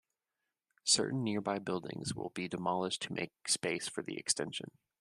[0.83, 4.71] Certain nearby buildings will be demolished to make space for the extension.